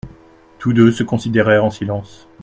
[0.57, 2.27] Tous deux se considérèrent en silence.